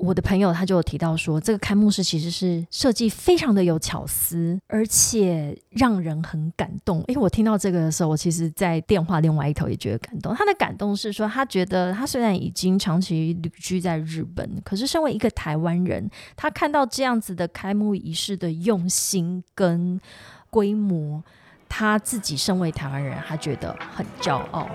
[0.00, 7.04] 我的朋友他就有提到说，这个开幕式其实是设计非常的有巧思，而且让人很感动。
[7.08, 10.34] 因为我听到这个的时候，我其实，在电话另外一头也觉得感动。
[10.34, 20.00] 他的感动是说，他觉得他虽然已经长期旅居在日本，可是身为一个台湾人，他看到这样子的开幕仪式的用心跟
[20.48, 21.22] 规模，
[21.68, 24.68] 他自己身为台湾人，他觉得很骄傲。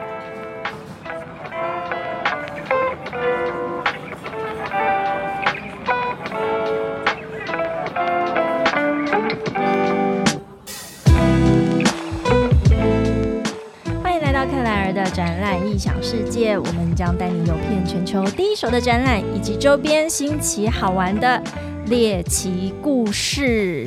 [15.75, 21.43] 异想世界，我们将带你游遍全球第一手的展览以及周边新奇好玩的
[21.87, 23.85] 猎奇故事。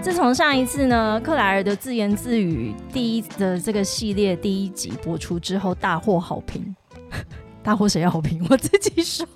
[0.00, 6.74] 自从上一次呢，克莱尔的自言自语第一的这个系列第一集播出之后，大获好评。
[7.62, 8.42] 大获谁好评？
[8.48, 9.26] 我自己说。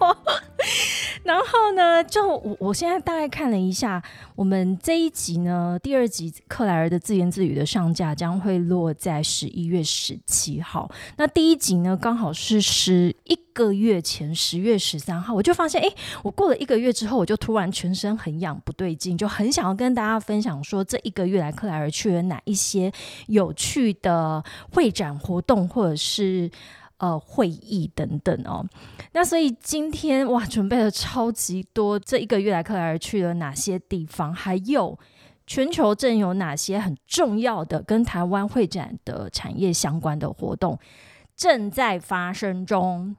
[1.24, 4.02] 然后呢，就我我现在大概看了一下，
[4.37, 10.90] 我们这一集呢，第二集克莱尔的自言自语的上架将会落在十一月十七号。
[11.16, 15.90] 那第一集呢，刚好是十一个月前十月十三号，我就发现，哎，
[16.23, 22.93] 我过了一个月之后，我就突然全身很痒，不对劲，就很想要跟大家分享说，这一个月来克莱尔去了哪一些
[23.29, 26.51] 有趣的会展活动，或者是。
[27.05, 28.65] 呃，会议等等哦，
[29.13, 31.99] 那所以今天哇，准备了超级多。
[31.99, 34.33] 这一个月来，克莱尔去了哪些地方？
[34.33, 34.99] 还有
[35.47, 40.79] 全球正有哪些很重要的跟台湾会展的产业相关的活动
[41.37, 43.15] 正在发生中？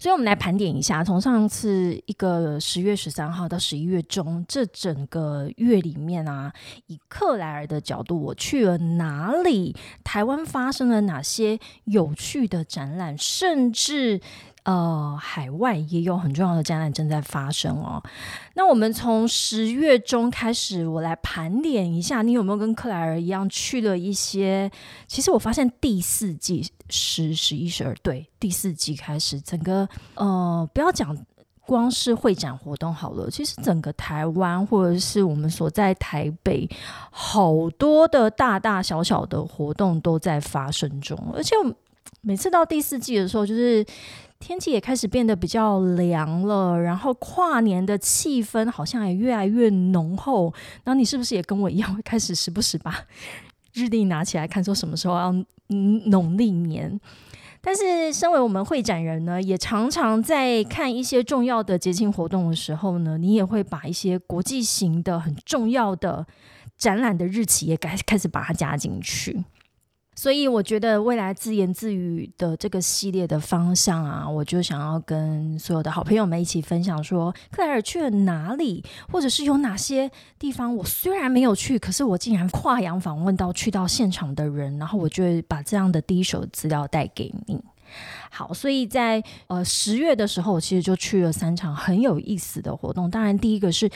[0.00, 6.52] 所以，我们来盘点一下，从上次一个十月十三号到十一月中，这整个月里面啊，
[6.86, 9.76] 以克莱尔的角度，我去了哪里？
[10.02, 13.16] 台湾发生了哪些有趣的展览？
[13.16, 14.20] 甚至。
[14.64, 18.02] 呃，海外也有很重要的展览正在发生哦。
[18.54, 24.70] 那我们从十月中开始，我来盘点一下，你有没有跟克莱尔一样去了一些？
[25.06, 31.16] 其实我发现第四季十、十一、十二，对，第四季开始，整个呃，不要讲
[31.64, 36.68] 光是会展活动好了，其实整个台湾或者是我们所在台北，
[37.10, 41.54] 好多的大大小小的活动都在发生中，而且
[42.20, 43.84] 每次到第四季的时候，就是。
[44.40, 50.52] 天气也开始变得比较凉了，然后跨年的气氛好像也越来越浓厚。
[50.84, 53.04] 那你是不是也跟我一样，会开始时不时把
[53.74, 55.32] 日历拿起来看，说什么时候要
[55.68, 56.98] 农历年？
[57.60, 66.26] 但是身为我们会展人呢，也常常在看一些重要的节庆活动的时候呢，你也会把一些国际型的很重要的
[66.78, 69.44] 展览的日期也开开始把它加进去。
[70.16, 87.58] 所以我觉得未来自言自语的这个系列的方向啊，我就想要跟所有的好朋友们一起分享，说克莱尔去了哪里，或者是有哪些地方，我虽然没有去，可是我竟然跨洋访问到去到现场的人，然后我就会把这样的第一手资料带给你。
[88.30, 93.10] 好，所以在呃十月的时候，我其实就去了三场很有意思的活动。
[93.10, 93.90] 当然，第一个是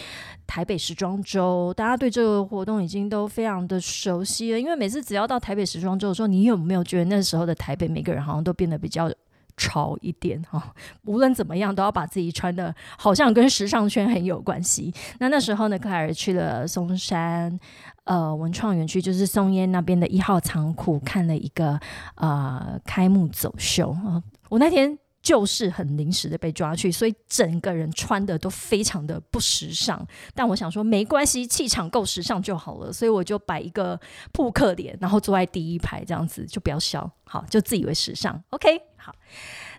[0.46, 4.58] 台北时装周，大家对这个活动已经都非常的熟悉了。
[4.60, 9.10] 因为每次只要到台北时装周的时候，你有没有觉得那时候的台北每个人好像都变得比较
[9.56, 10.74] 潮一点哈？
[11.06, 14.92] 无论怎么样，都要把自己穿的好像跟时尚圈很有关系。
[15.20, 17.58] 那那时候呢，克莱尔去了松山。
[18.04, 21.80] 呃，文创园区就是松烟那边的一号仓库，看了一个
[22.16, 24.22] 呃开幕走秀啊。
[24.50, 30.06] 我那天就是很临时的被抓去，所以整个人穿的都非常的不时尚。
[30.34, 33.98] 但我想说没关系，气场够时尚就好了，所以我就摆一个
[34.32, 38.42] 扑克脸，然后坐在第一排这样子，就不要笑，好，就自以为时尚。
[38.50, 39.14] OK，好。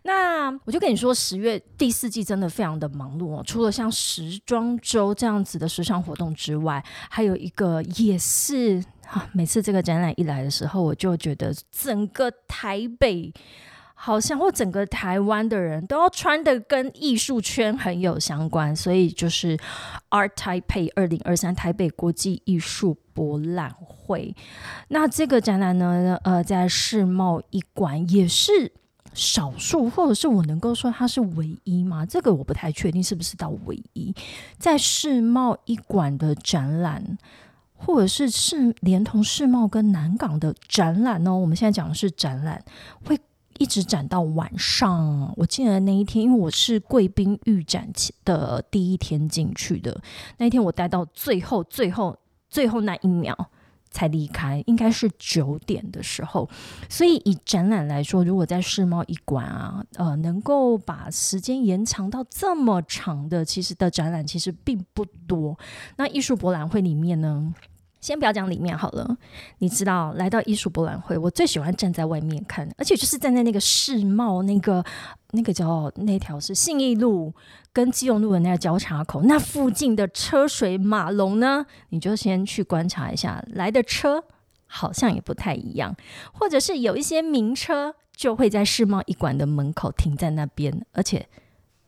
[0.08, 3.44] 那我就跟你说，十月第四季真的非常的忙碌哦。
[3.44, 8.80] 除了像时装周这样子的时尚活动之外，还有一个也是
[9.10, 13.34] 啊，每次这个展览一来的时候，我就觉得整个台北
[13.96, 19.58] 好像或整个台湾的人都要穿的跟艺术圈很有相关，所以就是
[20.12, 24.35] Art Taipei 二零二三台北国际艺术博览会。
[24.90, 28.72] 那这个展览呢，呃，在世贸一馆也是。
[29.16, 32.06] 少数，或者是我能够说它是唯一吗？
[32.06, 34.14] 这个我不太确定是不是到唯一。
[34.59, 37.17] 在世贸一馆的展览，
[37.73, 41.35] 或者是世连同世贸跟南港的展览呢？
[41.35, 42.64] 我们现在讲的是展览，
[43.06, 43.17] 会
[43.58, 45.34] 一直展到晚上。
[45.38, 47.90] 我记得那一天，因为我是贵宾预展
[48.26, 50.00] 的第一天进去的，
[50.38, 52.17] 那一天我待到最后、最后、
[52.50, 53.50] 最后那一秒。
[53.96, 56.50] 才离开，应该是九点的时候。
[56.90, 65.58] 所以以展览来说，如果在世贸一馆啊，呃，能够把时间延长到这么长的，其实的展览其实并不多。
[65.96, 67.53] 那艺术博览会里面呢？
[68.05, 69.17] 先不要讲里面好了，
[69.57, 74.85] 你知道，来到艺术博览会，我最喜欢站在外面看，而且就是站在那个世贸那个
[75.31, 77.34] 那个叫那条是信义路
[77.73, 84.23] 跟基隆路的那个交叉口，那附近的车水马龙呢，你就先去观察一下，来的车
[84.67, 85.96] 好像也不太一样，
[86.31, 91.28] 或者是有一些名车就会在世贸一馆的门口停在那边，而且。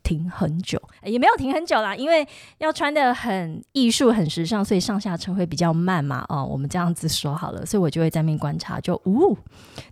[0.08, 2.26] 停很久，也没有停很久啦，因为
[2.60, 6.26] 要穿的很艺术、很时尚，所以上下车会比较慢嘛。
[6.30, 9.38] 哦，我们这样子说好了，所以我就会在那边观察，就呜，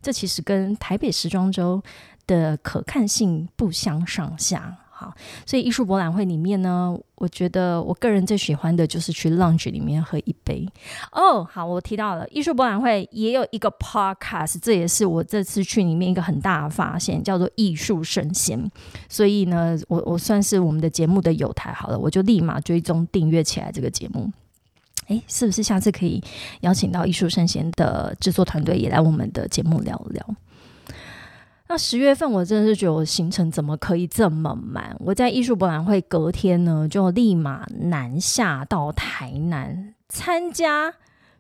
[0.02, 1.84] 这其实跟台北时装周
[2.26, 4.78] 的可看性不相上下。
[4.98, 5.14] 好，
[5.46, 10.66] 所以艺术博览会里面呢，我觉得我个人最喜欢的就是去 lounge 里面喝一杯。
[11.12, 18.72] 哦，好，我提到了艺术博览会也有一个 podcast，这也是我这次去里面一个很大的发现，叫做艺术圣贤。
[19.10, 24.32] 所以呢，我我算是我们的节目的有台好了，我就立马追踪订阅起来这个节目。
[25.08, 26.24] 诶，是不是下次可以
[26.62, 30.36] 邀请到艺术圣贤的制作团队也来我们的节目聊聊？
[31.68, 34.96] 那十月份我真的是觉得我行程怎么可以这么满？
[35.00, 40.94] 我在艺术博览会隔天呢，就立马南下到台南参加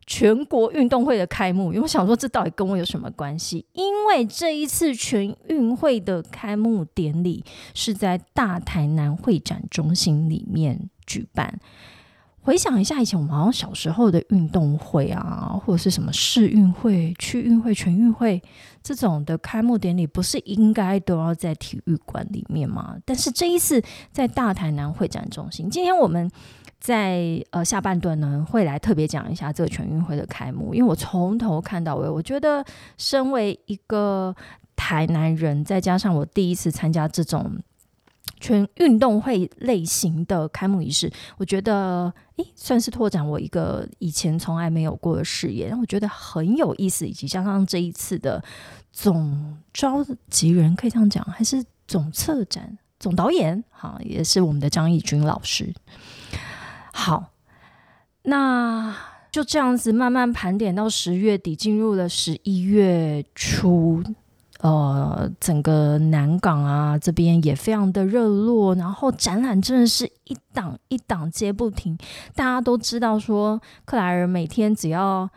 [0.07, 1.67] 全国运动会的开幕。
[1.67, 3.65] 因为我想说，这到底跟我有什么关系？
[3.73, 7.43] 因为这一次全运会的开幕典礼
[7.75, 11.59] 是在大台南会展中心里面举办。
[12.45, 18.39] 回想一下，以前我们好像小时候的运动会啊，或者是什么市运会、区运会、全运会
[18.83, 22.97] 这种的开幕典礼，不是应该都要在体育馆里面吗？
[23.03, 23.81] 但是这一次
[24.11, 26.29] 在大台南会展中心，今天我们
[26.79, 32.63] 在呃下半段呢会来特别讲一下这个全运会的开幕，因为我从头看到尾，我觉得
[32.95, 34.35] 身为一个
[34.75, 37.57] 台南人，再加上我第一次参加这种。
[38.39, 48.43] 全运动会类型的开幕仪式，我觉得诶算是拓展我一个以前从来没有过的视野，让我觉得很有意思，以及加上这一次的
[48.91, 55.73] 总召集人可以这样讲，还是总策展总导演，哈，也是我们的张义军老师。
[56.93, 57.31] 好，
[58.23, 58.95] 那
[59.31, 64.03] 就这样子慢慢盘点到十月底，进入了十一月初。
[64.61, 71.97] 呃，整个南港啊这边也非常的热络，然后展览真的是一档一档接不停。
[72.33, 75.29] 大家都知道说，克莱尔每天只要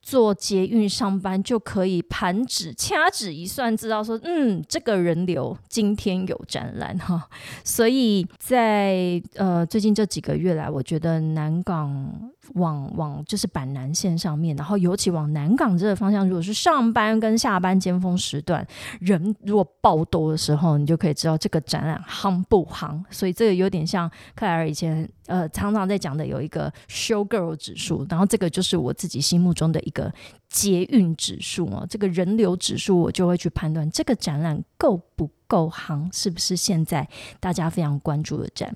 [0.00, 7.28] 坐捷运上班就可以盘指掐指一算，知道说，嗯，这个人流今天有展览哈。
[7.64, 12.30] 所以在呃最近这几个月来，我觉得南港。
[12.54, 18.66] 往往就是板南线上面，然后尤其往南港这个方向，如果是上班跟下班尖峰时段，
[19.00, 23.02] 人如果爆多的时候，你就可以知道这个展览夯不夯。
[23.10, 30.12] 所以这个有点像克莱尔以前呃常常在讲的有一个 show girl 指数，然后这个就是我自己心目中的一个
[30.48, 37.08] 捷运指数哦，这个人流指数我就会去判断这个展览够不够夯，是不是现在
[37.38, 38.74] 大家非常关注的展。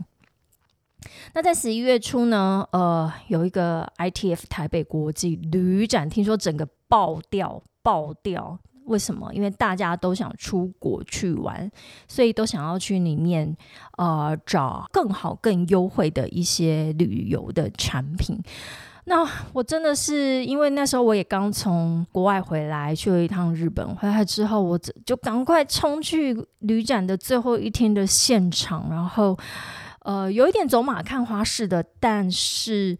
[1.34, 8.58] 那在十一月初呢，呃，有一个 ITF 台北国际旅展，听说整个爆掉，爆掉。
[8.86, 9.32] 为什么？
[9.32, 11.70] 因为大家都想出国去玩，
[12.06, 13.56] 所以都想要去里面，
[13.96, 18.38] 呃，找更好、更优惠的一些旅游的产品。
[19.06, 29.34] 那我真的是因为那时候我也刚从国外回来，去了一趟日本，回来之后我就赶快冲去旅展的最后一天的现场，然后。
[30.04, 32.96] 呃，有一点走马看花式的，但是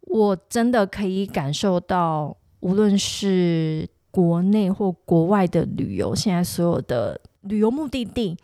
[0.00, 8.36] 我真的可以感受到，无论是国内或国外的旅游，现在所有的旅游目的地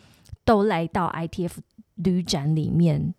[0.44, 1.54] 都来到 ITF
[1.96, 3.12] 旅展里面，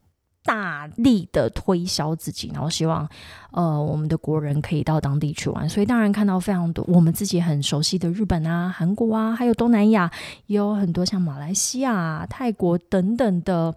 [0.46, 3.10] 大力的推销自己，然后希望
[3.52, 5.68] 呃我们的国人可以到当地去玩。
[5.68, 10.10] 所以当然看到非常多我们自己很熟悉的日本啊、韩国啊，还有东南亚，
[10.46, 13.76] 也有很多像马来西亚、泰国等等的。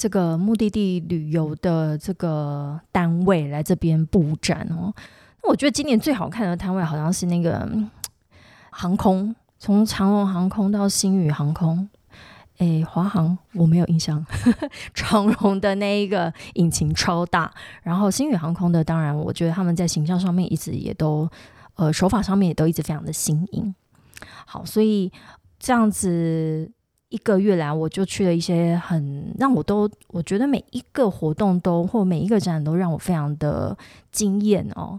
[0.00, 4.90] 这个目的地旅游的这个单位来这边布展哦，
[5.42, 7.70] 那我觉得今年最好看的摊位好像是那个
[8.70, 11.86] 航空，从长龙航空到新宇航空，
[12.56, 14.24] 诶，华航我没有印象，
[14.94, 17.52] 长荣的那一个引擎超大，
[17.82, 21.28] 然后新宇航空的，当然我觉得他们在形象上面一直也都，
[21.74, 23.74] 呃，手法上面也都一直非常的新颖。
[24.46, 25.12] 好，所以
[25.58, 26.72] 这样子。
[27.10, 33.76] 一个月来，我就去了一些很让我都我觉得每一个活动都或每一个展都让我非常的
[34.10, 34.98] 惊艳哦。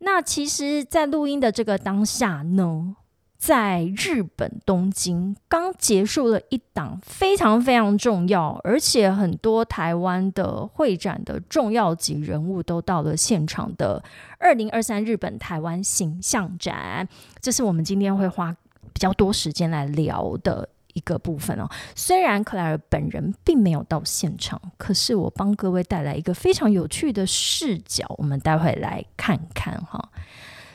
[0.00, 2.96] 那其实，在录音的这个当下呢，
[3.38, 14.02] 在日本东京刚结束了一档非常非常重要，而且很多台湾的会展的重要级人物都到了现场的
[14.38, 17.08] 二零二三日本台湾形象展，
[17.40, 18.54] 这是我们今天会花
[18.92, 20.68] 比较多时间来聊的。
[21.00, 21.66] 一个部分哦，
[21.96, 30.10] 虽然克莱尔本人并没有到现场，可是我帮各位带来一个非常有趣的视角，我们待会来看看哈。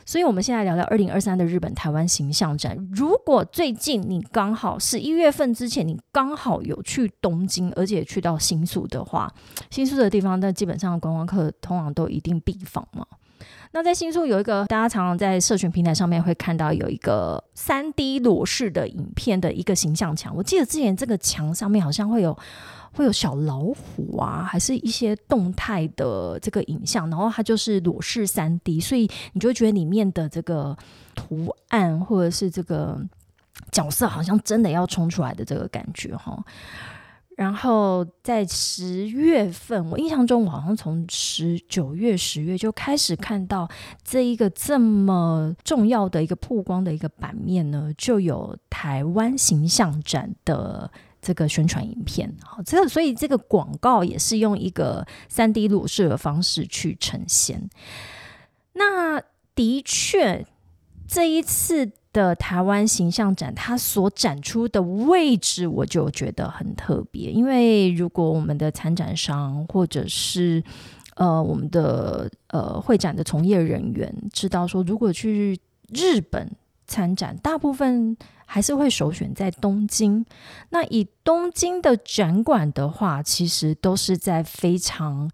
[0.07, 2.77] 所以，我们现在聊聊二零二三的日本台湾形象展。
[2.91, 9.31] 如果最近你刚好是一月份之前，你刚好有去东京，而且去到新宿的话，
[9.69, 13.05] 新宿的地方，那基本上观光客通常都一定必访嘛。
[13.71, 20.33] 那在新宿有一个，大家常常在社群平台上面会看到有一个三 D 裸视的影片的一个形象墙。
[20.35, 22.37] 我记得之前这个墙上面好像会有
[22.93, 30.77] 会有小老虎啊，还是一些动态的这个影像，然后它就是裸视三 D，所以你就会觉得里面的这个
[31.13, 32.97] 图案或者是这个
[33.71, 36.41] 角色好像真的要冲出来的这个感觉哈。
[37.35, 43.69] 然后在十月份，我印象中我好像从十九月、十月就开始看到
[44.05, 50.89] 这一个这么重要的一个曝光的一个版面呢，就有台湾形象展的
[51.21, 52.33] 这个宣传影片。
[52.41, 57.69] 好，这个所以这个广告也是用一个三 D 录视的方式去呈现。
[58.71, 59.21] 那
[59.53, 60.45] 的确，
[61.07, 61.91] 这一次。
[62.15, 67.29] 的台湾形象展，它所展出的位置，我就觉得很特别。
[67.29, 70.63] 因为如果我们的参展商或者是
[71.15, 75.59] 呃我们的呃会展的从业人员知道说，如果去
[75.89, 76.49] 日本
[76.87, 80.25] 参展，大部分还是会首选在东京。
[80.69, 85.29] 那以东京的展馆的话，其实都是在非常。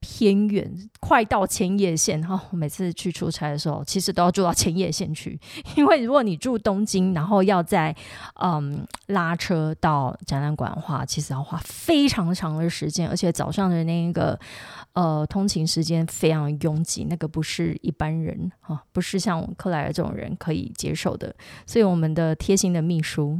[0.00, 2.40] 偏远，快到千叶县哈。
[2.52, 5.38] 每次去出差的时候，其实都要住到千叶县去，
[5.76, 7.94] 因为如果你住东京，然后要在
[8.40, 14.38] 嗯拉车到展览馆的话，其实要花非常长的时间，而且早上的那一个
[14.92, 21.34] 呃通勤时间非常拥挤，那个不是一般人哈，不是像克莱尔这种人可以接受的。
[21.66, 23.38] 所以我们的贴心的秘书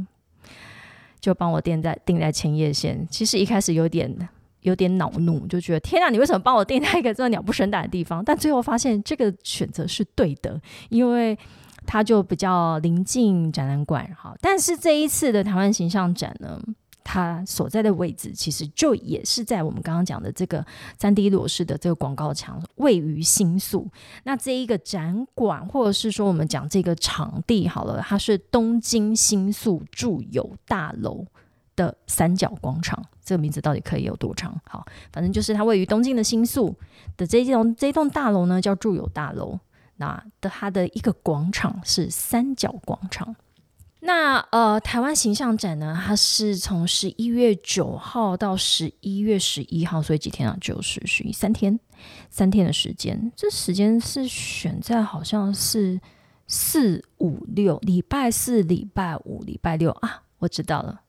[1.19, 3.07] 就帮我定在定在千叶县。
[3.09, 4.29] 其实一开始有点。
[4.61, 8.23] 有点恼怒，就觉得天啊，你为什么帮我定在一个这么鸟不生蛋的地方？
[8.23, 10.59] 但最后发现这个选择是对的，
[10.89, 11.37] 因为
[11.85, 14.05] 它就比较临近展览馆。
[14.15, 16.59] 哈，但是这一次的台湾形象展呢，
[17.03, 20.65] 它所在的位置其实就也是在我们刚刚讲的这个
[20.99, 23.87] 三 D 裸视的这个广告墙，位于新宿。
[24.25, 31.25] 那这一个展馆，或者是说我们讲这个场地好了，它是东京新宿住友大楼。
[31.77, 34.59] 的三角广场，这个名字到底可以有多长？
[34.65, 36.75] 好，反正就是它位于东京的新宿
[37.15, 39.57] 的这栋这栋大楼呢，叫住友大楼。
[39.99, 43.35] 那的它的一个广场是三角广场。
[44.01, 50.55] 那呃，台湾形象展呢，它是从十一月九号到十一月十一号，所以几天啊？
[50.61, 51.79] 就是属于三天，
[52.29, 53.31] 三天的时间。
[53.35, 55.99] 这时间是选在好像是
[56.45, 61.01] 四五六，礼拜四、礼拜五、礼拜六啊，我知道了。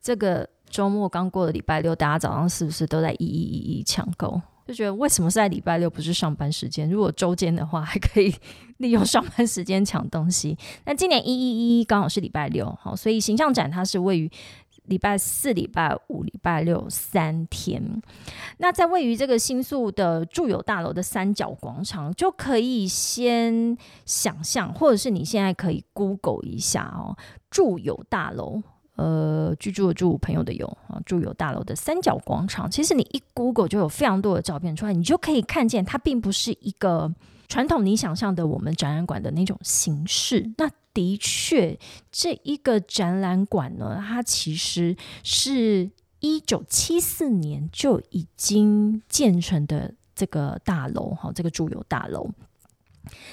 [0.00, 4.40] 这个周末刚过的礼拜六，大家早上是不是都在一一一一抢购？
[4.66, 6.88] 就觉得为什么是在礼拜六，不是上班时间？
[6.88, 8.32] 如果周间的话，还可以
[8.78, 10.56] 利用上班时间抢东西。
[10.84, 14.30] 那今年一一一一刚好是礼拜六，好，所以形象展它是位于
[14.84, 17.82] 礼拜四、礼拜五、礼拜六三天。
[18.58, 23.76] 那在位于这个新宿的住友大楼的三角广场，就可以先
[24.06, 27.16] 想象，或者是你现在可以 Google 一下哦，
[27.50, 28.62] 住友大楼。
[29.00, 37.10] 呃，居住的住，朋友的友啊，住友大楼的三角广场，其实你一 Google 就有非常多的照片出来，你就可以看见它并不是一个
[37.48, 40.52] 传统你想象的我们展览馆的那种形式。
[40.58, 41.78] 那的确，
[42.12, 52.28] 这一个展览馆呢，它其实是一九七四年就已经建成的这个大楼，哈，这个住友大楼，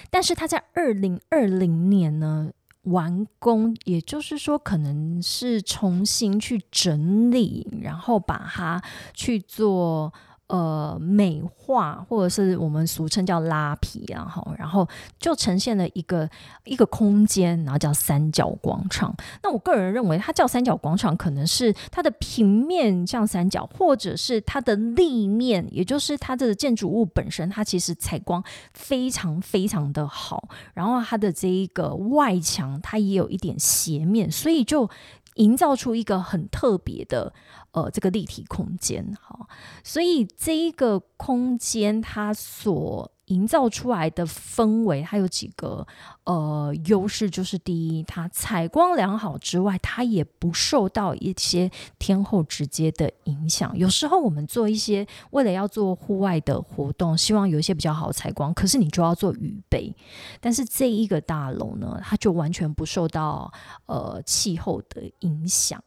[0.09, 2.53] 但是它在二零二零年呢。
[2.87, 8.81] 完工，也就是说，可能是重新去整理，然后把它
[9.13, 10.13] 去做。
[10.47, 14.87] 呃，美化或者是我们俗称叫拉皮，然后然后
[15.19, 16.29] 就呈现了一个
[16.63, 19.13] 一个空间，然后叫三角广场。
[19.43, 28.41] 那我个人认为，它叫三角广场，可能是它的平面像三角，或者是它的立面，也就是它的建筑物本身，它其实采光
[28.73, 30.47] 非常非常的好。
[30.73, 34.89] 然后它的这一个外墙，它也有一点斜面，所以就。
[35.37, 37.31] 营造出一个很特别的
[37.77, 39.47] 呃这个立体空间，哈，
[39.83, 45.85] 所以这一个空间它所营造出来的氛围，它有几个
[46.23, 51.69] 呃优势，就是第一，它采光良好之外，它也不受到一些
[51.99, 53.77] 天候直接的影响。
[53.77, 59.95] 有时候我们做一些为了要做户外的活动，希望有一些比较好采光，可是你就要做预备。
[60.39, 63.51] 但是这一个大楼呢，它就完全不受到
[63.85, 65.83] 呃气候的影响，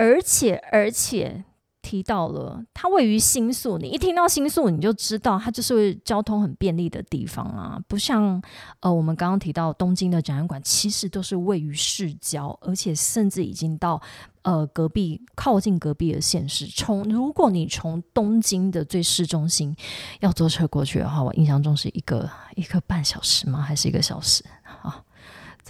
[0.00, 1.44] 而且而且。
[1.82, 8.40] 提到了它位于新宿，你一听到新宿，你就知道它就是交通很便利的地方啊，不像
[8.80, 14.00] 呃我们刚刚提到东京的展览馆，其实都是位于市郊，而且甚至已经到
[14.42, 16.66] 呃隔壁靠近隔壁的县市。
[16.66, 19.74] 从如果你从东京的最市中心
[20.20, 23.62] 要坐车过去的话，我印象中是一个一个半小时吗？
[23.62, 24.44] 还是一个小时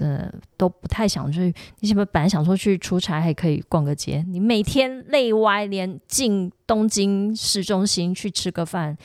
[0.01, 1.55] 呃，都不太想去。
[1.81, 4.25] 你是不是本来想说去出差还可以逛个街？
[4.29, 8.97] 你每天累歪，连进东京市中心去吃个饭、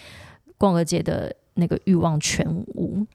[0.57, 3.05] 逛个街的那个欲望全无。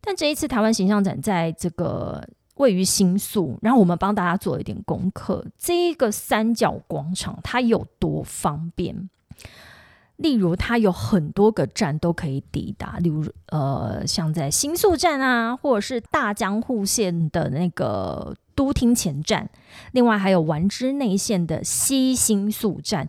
[0.00, 9.10] 但这一次台湾形象展在这个位于新宿，然后我们帮大家做一点功课，这个三角广场它有多方便？
[10.16, 19.48] 例如，它有很多个站都可以抵达，例如，呃，像在新宿站啊，或者是大江户线的那个都厅前站，
[19.92, 23.08] 另外还有丸之内线的西新宿站，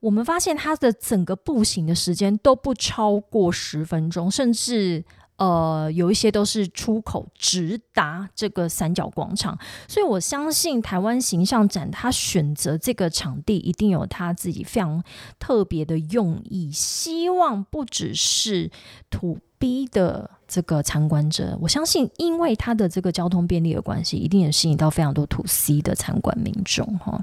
[0.00, 5.04] 我们发现它的整个步行的时间都不超过十分钟，甚至。
[5.42, 9.58] 呃，有一些都是出口直达这个三角广场，
[9.88, 15.02] 所以我相信台湾形象展它选择这个场地一定有它自己非常
[15.40, 18.70] 特别的用意，希望不只是
[19.10, 27.20] 土 B 的这个参观者，我相信因为它的这个交通便利的关系，一定也吸引到非常多土 C 的参观民众哈。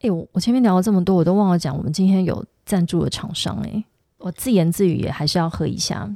[0.00, 3.84] 哎，我我前面聊了这么多，我都忘了讲，我们今天有赞助的厂商哎，
[4.16, 6.10] 我自言自语也还是要喝一下。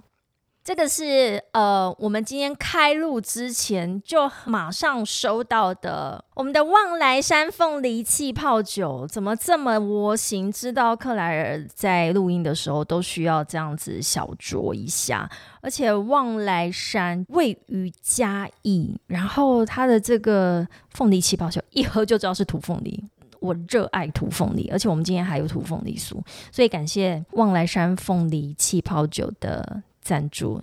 [0.65, 10.53] 这个是呃，我们今天开录之前就马上收到的，我们的望来山凤梨气泡酒怎么这么窝心？
[10.53, 15.29] 知道克莱尔在录音的时候都需要这样子小酌一下，
[15.63, 23.03] 而且望来山位于嘉义，然后它的这个凤梨气泡酒一喝就知道是土凤梨，
[23.41, 29.83] 我热爱土凤梨，而且我们今天还有土凤梨酥，所以感谢望来山凤梨气泡酒的。
[30.03, 30.61] 赞助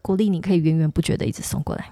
[0.00, 1.90] 鼓励你可以源源不绝的一直送过来。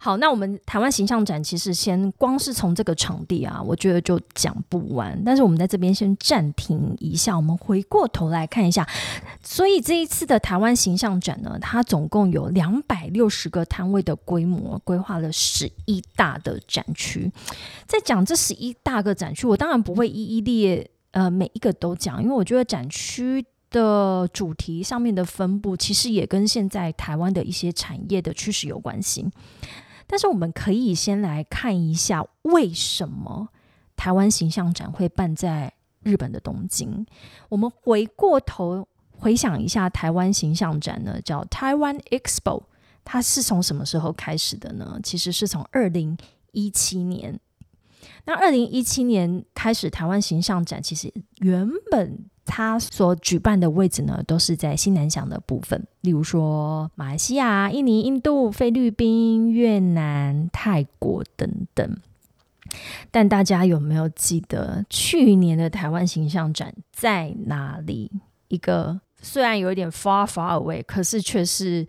[0.00, 5.18] 好，那我们台湾形象展其实先光是从这个场地啊，我觉得就讲不完。
[5.24, 8.86] 但是我们在这边先暂停一下，我们回过头来看一下。
[9.42, 17.32] 所以这一次的台湾形象展呢，它总共有两百六十个摊位的规模，规划了十一大的展区。
[17.86, 23.42] 在讲这十一大个展区，我当然不会一一列呃每一个都讲，因为我觉得展区。
[23.74, 29.28] 的主题上面的分布，其实也跟现在台湾的一些产业的趋势有关系。
[30.06, 33.48] 但是我们可以先来看一下，为什么
[33.96, 35.72] 台湾形象展会办在
[36.04, 37.04] 日本的东京？
[37.48, 42.62] 我们回过头回想一下，台湾形象展呢，叫台湾 Expo，
[43.04, 45.00] 它是从什么时候开始的呢？
[45.02, 46.16] 其实是从二零
[46.52, 47.40] 一七年。
[48.26, 52.30] 那二零一七年开始，台湾形象展其实原本。
[52.46, 61.96] 它所举办的位置呢，都是在新南向的部分，例如说马来西亚、印尼、印度、菲律宾、越南、泰国等等。
[63.10, 68.10] 但大家有没有记得去年的台湾形象展在哪里？
[68.48, 71.86] 一个虽然有一点 far far away，可是却是，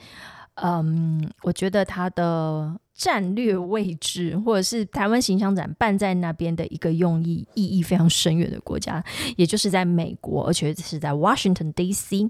[0.55, 2.79] 嗯，我觉得它的。
[2.95, 9.03] 战略位置，或者是台湾形象展办在那边的一个用意意义非常深远的国家，
[9.36, 12.29] 也就是在美国，而且是在 Washington D.C.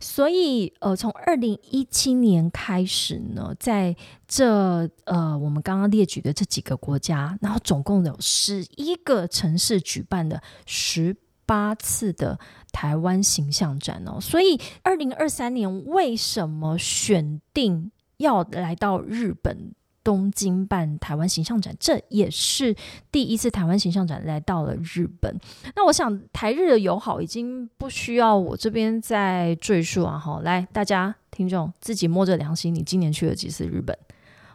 [0.00, 3.94] 所以，呃，从二零一七年开始呢，在
[4.26, 12.38] 这呃我们刚刚列举的这几个国家，然后总共有十一个城市举办的十八次的
[12.72, 14.18] 台湾形象展哦。
[14.18, 19.74] 所以，二零二三年为什么选定要来到日本？
[20.10, 22.74] 东京办台湾形象展，这也是
[23.12, 25.32] 第一次台湾形象展来到了日本。
[25.76, 30.18] 那我想台日的友好已经不需要我这边再赘述啊！
[30.18, 33.96] 哈，来，大家听众自己摸着良心，你今年去了几次日本？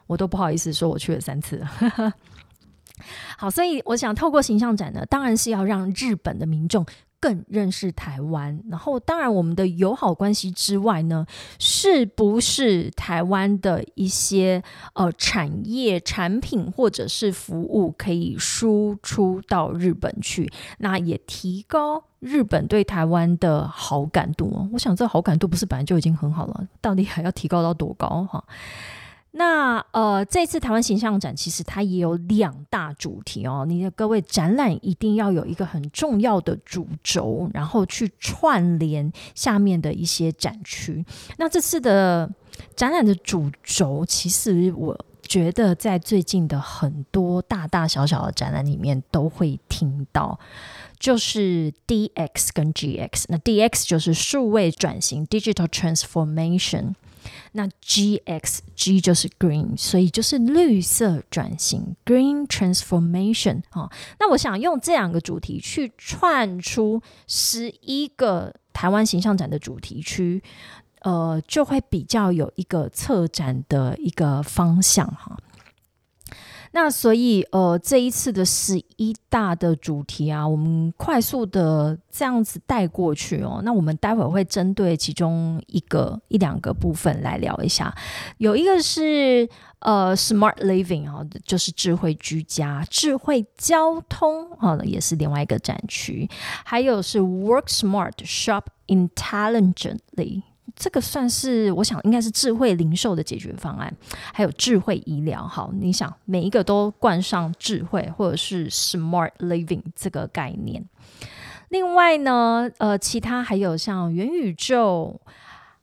[0.07, 1.63] 我都不好意思说我去了三次。
[3.37, 6.85] 好，所以我想透过形象展呢，当然是要让日本的民众
[7.19, 11.25] 更认识台湾，然后当然我们的友好关系之外呢，
[11.59, 14.61] 是不是台湾的一些
[14.93, 20.51] 呃产业产品或者是服务可以输出到日本去？
[20.79, 24.69] 那也提高日本对台湾的好感度。
[24.71, 28.43] 我想这好感度不是本来就已经很好了，到底还要提高到多高哈？
[29.37, 33.65] 那呃，这次台湾形象展其实它也有两大主题哦。
[33.67, 41.05] 你的各位展览一定要有一个很重要的主轴，然后去串联下面的一些展区。
[41.37, 42.31] 那这次的
[42.77, 50.39] 展览的主轴，其实我觉得在最近的很多大大小小的展览里面都会听到，
[50.97, 53.25] 就是 DX 跟 GX。
[53.27, 56.93] 那 DX 就是数位转型 （Digital Transformation）。
[57.53, 63.91] 那 G X G 就是 Green，所以就是绿色转型 Green Transformation 哦。
[64.19, 70.43] 那我想用这两个主题去串出十一个台湾形象展的主题区，
[71.01, 75.37] 呃，就会比较有一个策展的一个方向哈。
[76.75, 83.61] 那所以，呃，这一次的十一大的主题啊，我们快速的这样子带过去哦。
[83.63, 87.95] 那我们待会儿会针对其中一个一两个部分来聊一下。
[88.39, 89.47] 有一个是
[89.79, 96.29] 呃，smart living 啊，就是智慧居家、智慧交通啊，也是另外一个展区。
[96.65, 100.41] 还有是 work smart, shop intelligently。
[100.75, 103.91] 这个算是我想应该是智慧零售的解决方案，
[104.33, 105.47] 还有智慧医疗。
[105.47, 110.83] 好，你想每一个都冠上智慧或者是 smart living 这个概念。
[111.69, 115.19] 另外呢，呃，其他还有像元宇宙，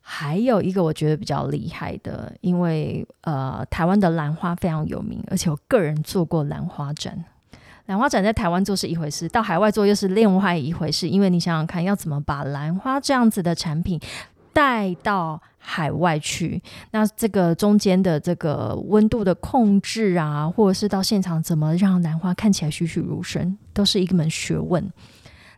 [0.01, 7.25] 还有一个我觉得比较厉害的，因为呃，台湾的兰花非常有名，而且我个人做过兰花展。
[7.87, 11.09] 兰花展在台湾做是一回事，到海外做又是另外一回事。
[11.09, 14.01] 因为你想想看，要怎么把兰花这样子的产品。
[14.53, 16.61] 带到海外去，
[16.91, 24.93] 那这个中间的这个温度的控制啊，或者是到现场怎么让兰花看起来栩栩如生，都是一门学问。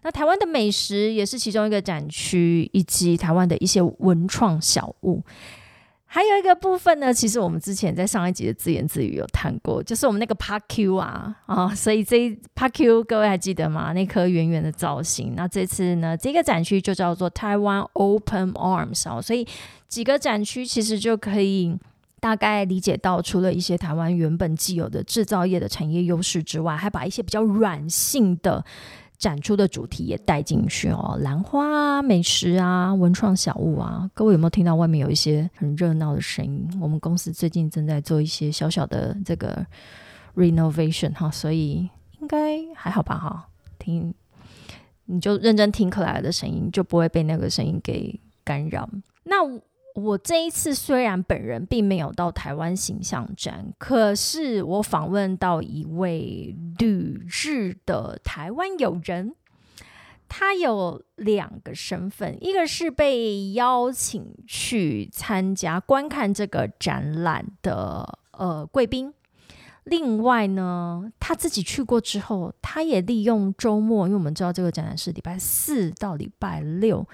[0.02, 5.22] 那台湾的美食也是其中一个展区，以及台湾的一些文创小物。
[6.14, 13.92] 还有一个部分呢，其实我们之前在上一集的自言自语有谈过，就是我们那个 Park Q 啊啊，所以这 Park Q 各位还记得吗？
[13.92, 15.34] 那颗圆圆的造型。
[15.34, 19.44] 那这次呢，这个展区就叫做台湾 Open Arms 哦，所以
[19.88, 21.76] 几个展区其实就可以
[22.20, 28.64] 大概理解到，除了一些台湾原本既有的制造业的产业优势之外，还把一些比较软性的。
[29.18, 36.68] 展出的主题也带进去哦，兰花啊、美食啊、文创小物啊，各位有没有听到外面有一些很热闹的声音？
[36.80, 39.64] 我们公司最近正在做一些小小的这个
[40.34, 41.88] renovation 哈，所以
[42.20, 43.48] 应该还好吧哈。
[43.78, 44.12] 听，
[45.06, 48.88] 你就认真听克莱尔的声音，就不会被那个声音给干扰。
[49.22, 49.36] 那。
[49.94, 59.36] 我这一次虽然本人并没有到台湾形象展，可是我访问到一位旅日的台湾友人，
[60.28, 69.14] 他有两个身份，一个是被邀请去参加观看这个展览的呃贵宾，
[69.84, 77.06] 另外呢，他自己去过之后，他也利用周末，因为我们知道这个展览是礼拜四到礼拜六。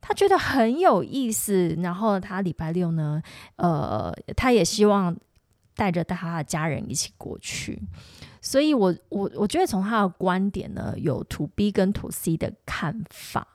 [0.00, 3.22] 他觉得很有意思，然后他礼拜六呢，
[3.56, 5.14] 呃，他也希望
[5.76, 7.80] 带着他的家人一起过去。
[8.40, 13.46] 所以，我我我觉得从他的观点呢，有 to B 跟 to C 的看法。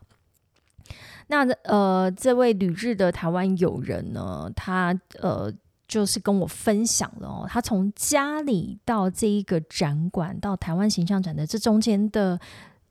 [1.27, 5.51] 那呃，这位旅日的台湾友人呢，他呃，
[5.88, 12.39] 就是跟我分享了哦，他从家里到这一个展馆，到台湾形象展的这中间的。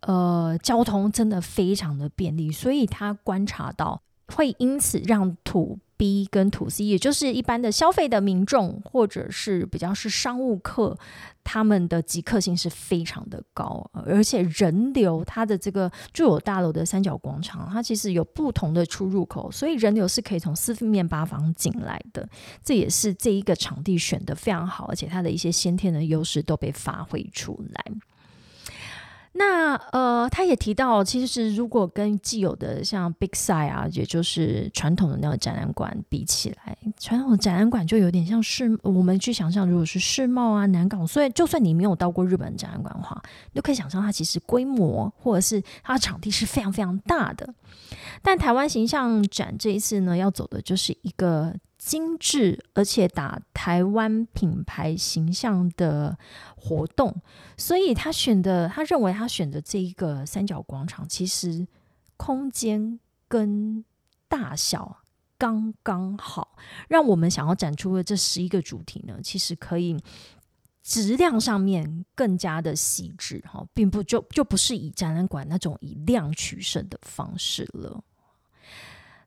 [0.07, 10.99] 呃，交通真的非常的便利，所以他观察到会因此让土 B 跟土 C，也就是一般的消费的民众或者是比较是商务客，
[11.45, 22.29] 他们的即刻性是非常的高，而且人流它的这个住有大楼的三角广场，它其实有不同的出入口，所以人流是可以从四面八方进来的，
[22.63, 27.85] 这也是这一个场地选的非常好，而且它的一些先天的优势都被发挥出来。
[29.37, 43.21] 那呃，他也提到，其实如果跟既有的像 Big Side 啊，也就是传统的那个展览馆比起来，传统的展览馆就有点像世，我们去想象，如果是世贸啊、南港，所以就算你没有到过日本展览馆的话，
[43.53, 47.53] 你都可以想象它其实规模或者是它的场地是非常非常大的。
[48.23, 51.53] 但台湾形象展这一次呢，要走的就是一个。
[51.85, 56.17] 精致而且打台湾品牌形象的
[56.57, 57.15] 活动，
[57.59, 61.69] 所以他选的，他认为他选的这一个三角广场，其实
[62.17, 63.85] 空间跟
[64.29, 65.03] 大小
[65.37, 66.57] 刚刚好，
[66.89, 69.95] 让我们想要展出的这十一个主题呢，其实可以
[70.83, 78.03] 质量上面更加的细致哈，并不就就不是以展览馆那种以量取胜的方式了。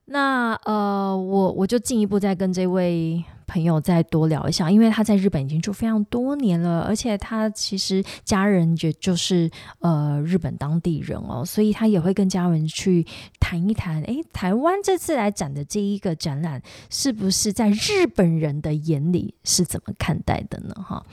[0.09, 13.05] 那呃，我我就进一步再跟这位朋友再多聊一下，因为他在日本已经住非常多年了，而且他其实家人也就是呃日本当地人哦，所以他也会跟家人去
[13.37, 20.73] 谈一谈，诶，台湾这次来展的这一个展览，是不是在日本人的眼里是怎么看待的呢？
[20.75, 21.05] 哈。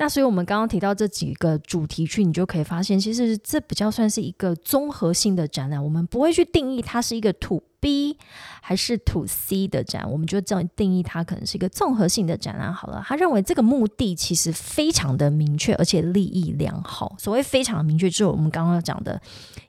[0.00, 5.82] 那所以，我们刚刚提到这几个主题区，你就可以发现，其实这比较算是一个综合性的展览。
[5.82, 8.16] 我们不会去定义它是一个 To B
[8.60, 13.02] 还是 To C 的展，我们就这样定义它可能是一个综合性的展览好了。
[13.04, 17.16] 他认为这个目的其实非常的明确，而且利益良好。
[17.18, 19.20] 所谓非常明确，就是我们刚刚讲的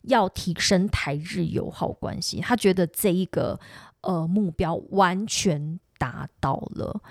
[0.03, 2.39] 要提升台日友好关系。
[2.39, 3.59] 他觉得这一个
[4.01, 7.01] 呃目标完全达到了。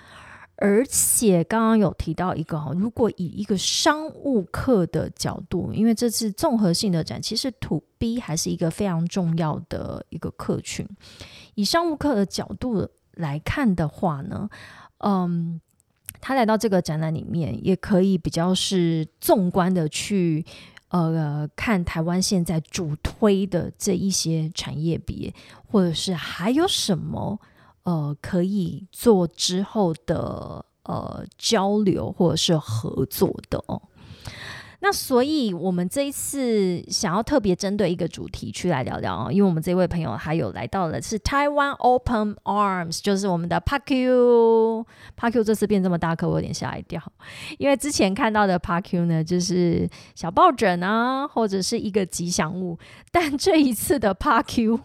[0.60, 10.84] 而且刚刚有提到一个哈，如果以一个商务客的角度，因为这次综合性的展，其实 To B 还是一个非常重要的一个客群。
[11.54, 14.50] 以商务客的角度来看的话呢，
[14.98, 15.60] 嗯，
[16.20, 20.44] 他来到这个展览里面，也可以比较是纵观的去
[20.88, 25.32] 呃看台湾现在主推的这一些产业别，
[25.70, 27.38] 或者是还有什么。
[27.88, 33.80] 呃，可以做之后的呃交流或者是合作的哦。
[34.80, 44.84] 那所以，我们这一次想要特别针对一个主题去来聊聊啊，因为我们这位朋友还有来到了是台湾 Open Arms，就是我们的 PARKU。
[45.16, 47.02] PARKU 这次变这么大，可我有点吓一跳，
[47.56, 52.78] 因为之前看到的 PARKU 呢，就是小抱枕啊，或者是一个吉祥物，
[53.10, 54.78] 但这一次的 PARKU，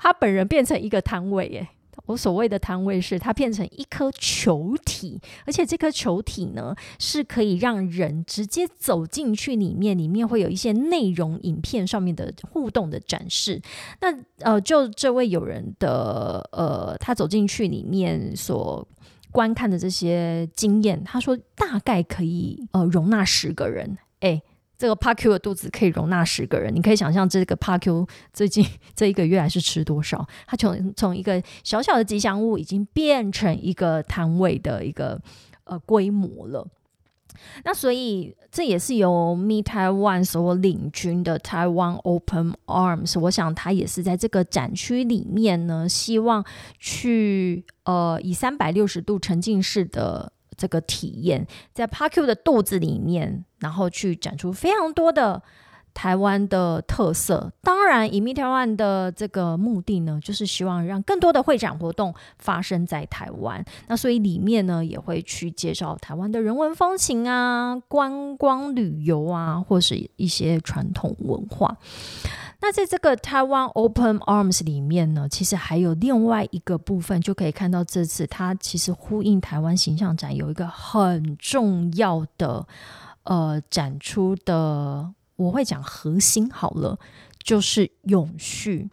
[0.00, 1.68] 他本人变成一个摊位耶。
[2.08, 13.60] 我所谓的摊位是它变成一颗球体，而且这颗球体呢是可以让人直接走进去里面，里面会有一些内容影片上面的互动的展示。
[14.00, 14.08] 那
[14.40, 18.88] 呃，就这位友人的呃，他走进去里面所
[19.30, 24.40] 观看的这些经验，他说大概可以呃容纳十个人，哎。
[24.78, 28.64] 这个 PARQ 的肚子可以容纳十个人，你可以想象这个 PARQ 最近
[28.94, 30.24] 这一个月还是吃多少？
[30.46, 35.20] 它从从一个小小的吉祥物，已经变成一个摊位的一个
[35.64, 36.64] 呃规模了。
[37.64, 46.44] 那所以这也是由 Me Taiwan 所领军的 Taiwan Open Arms，我想它也是在这个展区里面呢，希望
[46.78, 50.32] 去呃以三百六十度沉浸式的。
[50.58, 55.42] 这个体验在 Parku 的肚子里面，然后去展出非常多的
[55.98, 57.52] 台湾的特色。
[57.60, 63.64] 当然，以 Meet One 的这个目的呢，就是希望让更多的会展活动发生在台湾。
[63.88, 71.76] 那所以里面呢，也会去介绍台湾的人文风情啊、观光旅游啊，或是一些传统文化。
[72.60, 82.64] 那在这个台湾 Open Arms 里面呢，其实还有另外一个部分，就可以看到这次它其实呼应台湾形象展有一个很重要的
[83.24, 86.98] 呃展出的，我会讲核心好了，
[87.42, 88.90] 就是永续。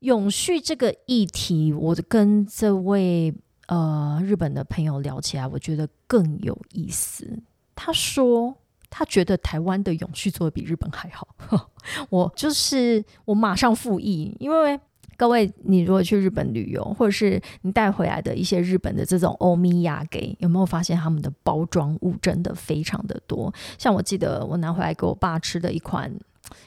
[0.00, 3.32] 永续这个议题，我跟这位
[3.68, 7.38] 呃日本的朋友聊起来，我觉得更有意思。
[7.74, 8.56] 他说。
[8.94, 11.26] 他觉得台湾的永续做的比日本还好，
[12.10, 14.78] 我就是我马上复议，因为
[15.16, 23.52] 各位，你如果去日本旅游，或者是你带回来的一些日本的这种欧米亚给，有没有发现他们的包装物真的非常的多？
[23.78, 26.12] 像我记得我拿回来给我爸吃的一款，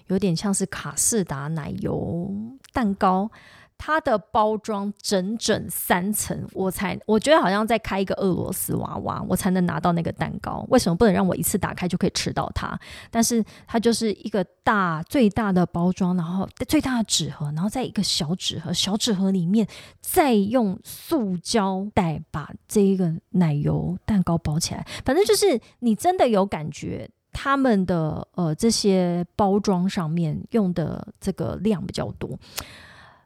[0.08, 2.32] 有点像是卡士达奶油
[2.72, 3.30] 蛋糕。
[3.78, 10.66] 它的包装整整三层，我才我觉得好像在开一个俄罗斯娃娃，我才能拿到那个蛋糕。
[10.70, 12.80] 为什么不能让我一次打开就可以吃到它？
[13.12, 19.68] 但是它就是一个大最大的包装，然后最大的纸盒，然后在一个小纸盒，小纸盒里面
[20.02, 24.86] 再用塑胶袋把这一个奶油蛋糕包起来。
[25.04, 32.40] 反正就是你真的有感觉，他们的呃这些包装上面用的这个量比较多。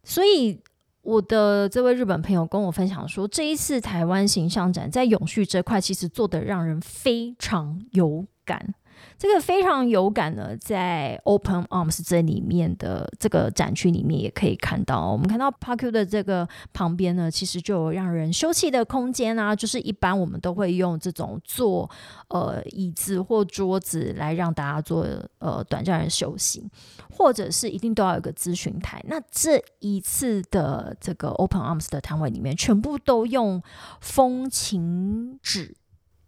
[0.03, 0.59] 所以，
[1.01, 8.73] 我的这位日本朋友跟我分享说，这一次台湾形象展在永续这块其实做的让人非常有感。
[9.19, 15.12] 这个非常有感呢，在 Open Arms 这里面的这个展区里面也可以看到。
[15.12, 21.91] 我们看到 Parku 的这个旁边呢，其实就有让人休憩的空间啊，就是一般我们都会用这种坐
[22.29, 25.05] 呃椅子或桌子来让大家做
[25.39, 26.65] 呃短暂的休息，
[27.12, 29.03] 或者是一定都要有个咨询台。
[29.05, 33.62] 那这一次的这个 Open Arms 的摊位里面，全部都用
[33.99, 35.75] 风琴纸。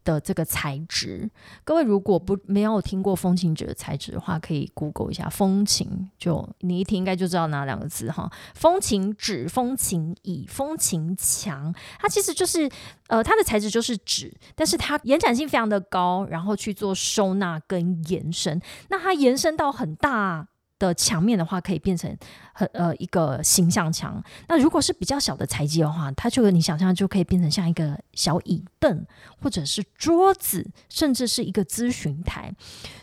[0.04, 1.30] 的这个材质，
[1.64, 8.32] 各位如果不没有听过风琴纸的材质的话，可以 Google 一下风琴，就你一听应该就知道哪两个字哈。
[8.56, 12.70] 风琴纸、风琴椅、风琴墙，它其实就是
[13.08, 20.48] 呃，它的材质就是纸，但是它延展性非常的高，然后去做收纳跟延伸，那它延伸到很大。
[20.88, 22.14] 的墙面的话，可以变成
[22.54, 24.22] 很呃一个形象墙。
[24.48, 29.06] 那如果是比较小的材质的话，它就你想象就可以变成像一个小椅凳，
[29.40, 32.52] 或者是桌子，甚至是一个咨询台。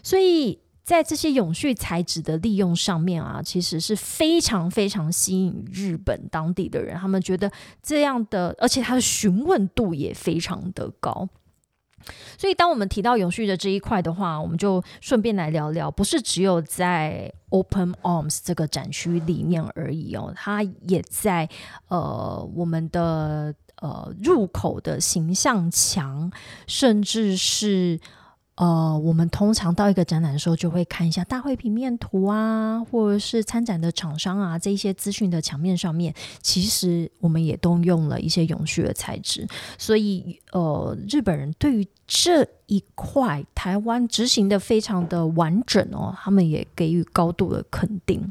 [0.03, 6.99] 所以在这些永续材质的利用上面啊，其实是非常非常吸引日本当地的人。
[6.99, 7.51] 他们觉得
[7.83, 11.29] 这样的，而且它的询问度也非常的高。
[12.39, 21.49] 所以，当我们提到永续的这一块的话，我们就顺便来聊聊，不是只有在 Open Arms 这个展区里面而已哦，它也在
[21.89, 26.31] 呃我们的呃入口的形象墙，
[26.67, 28.01] 甚至是。
[28.59, 39.47] 呃，我们通常到一个展览的时候，就会看一下大会平面图啊，或者是参展的厂商啊，这些资讯的墙面上面，其实我们也都用了一些永续的材质。
[39.79, 48.29] 所以，呃，日本人对于这一块台湾执行的非常的完整哦，他们也给予高度的肯定。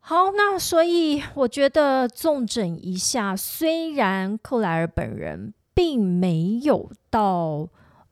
[0.00, 7.68] 好，那所以我觉得纵整一下，虽然克莱尔本人并没有到。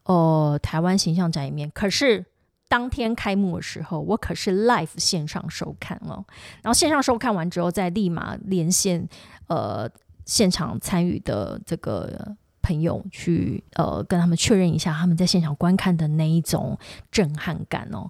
[0.06, 2.24] 呃，台湾形象展里面，可是
[2.68, 6.24] 当天开幕的时候，我可是 live 线上收看了。
[6.62, 9.08] 然后线上收看完之后，再立马连线
[9.48, 9.88] 呃
[10.24, 16.78] 现场参与的这个朋友去呃跟他们确认一下他们在现场观看的那一种
[17.10, 18.08] 震撼感哦。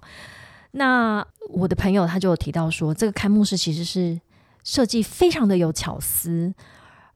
[0.71, 4.19] 那我的朋友他就提到说，这个开幕式其实是
[4.63, 6.53] 设计非常的有巧思，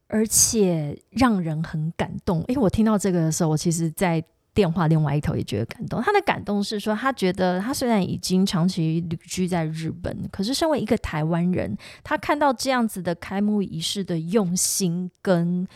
[0.08, 2.40] 而且让人很感动。
[2.48, 6.02] 因为我听到这个的时候，我其实，在电话另外一头也觉得感动。
[6.02, 15.68] 他的感动是说，他觉得他虽然已经长期旅居在日本，可是身为一个台湾人，他看到这样子的开幕仪式的用心跟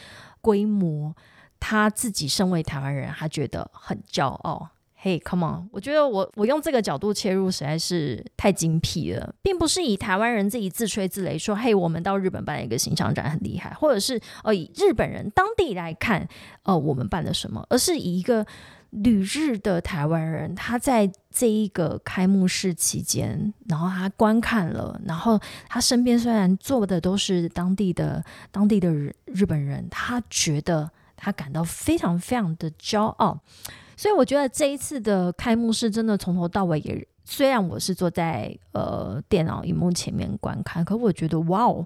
[0.41, 1.15] 规模，
[1.59, 4.69] 他自己身为台湾人，他觉得很骄傲。
[5.05, 5.69] 嘿，Come on！
[5.71, 16.27] 我觉得我我用这个角度切入实在是太精辟了，并不是以台湾人自己自吹自擂说，嘿，我们到日本办一个形象展很厉害，或者是呃以日本人当地来看，
[16.63, 18.43] 呃我们办了什么，而是以一个
[18.89, 25.39] 旅日的台湾人，他在这一个开幕式期间，然后他观看了，然后
[25.69, 28.91] 他身边虽然坐的都是当地的当地的
[29.25, 33.39] 日本人，他觉得他感到非常非常的骄傲。
[33.97, 41.85] 所以我觉得这一次的开幕式真的从头到尾也，虽然我是坐在呃电脑荧幕前面观看，可我觉得哇哦，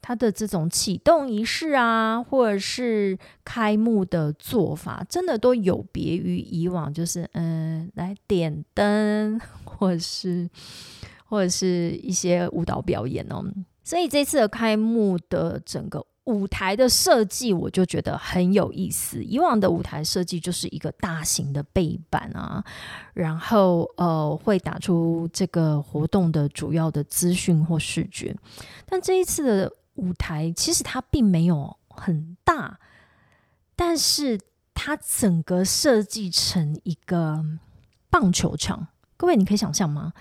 [0.00, 10.48] 它的这种启动仪式啊，或者是开幕的做法，真的都有别于以往，就是嗯来点灯，或者是
[11.26, 13.44] 或者是一些舞蹈表演哦。
[13.82, 16.04] 所以这次的开幕的整个。
[16.30, 19.22] 舞台的设计我就觉得很有意思。
[19.22, 22.64] 以往的舞台设计就是一个大型的背板啊，
[23.12, 28.34] 然后呃会打出这个活动的主要的资讯或视觉。
[28.86, 32.78] 但这一次的舞台其实它并没有很大，
[33.74, 34.38] 但是
[34.72, 37.44] 它整个设计成一个
[38.08, 38.86] 棒球场。
[39.16, 40.12] 各位你可以想象吗？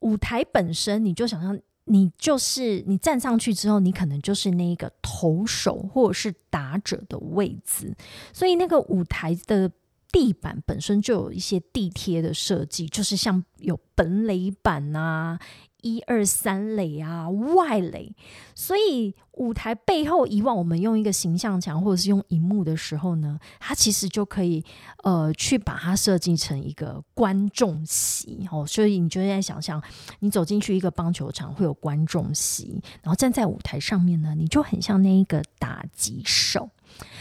[0.00, 1.58] 舞台本身你就想象。
[1.90, 7.94] 你就是你站上去之后，你可能就是那个投手或者是打者的位置，
[8.32, 9.70] 所以那个舞台的
[10.12, 15.38] 地板本身就有一些地贴的设计，就是像有本垒板啊。
[15.82, 18.14] 一二三垒啊，外垒，
[18.54, 24.64] 所以舞台背后，以往我们用一个形象墙或者是用荧幕的时候呢，它其实就可以
[25.02, 28.66] 呃去把它设计成一个观众席哦。
[28.66, 29.82] 所以你就在想象，
[30.18, 36.68] 你走进去一个棒球场会有观众席，然后站在舞台上面呢，你就很像那一个打击手。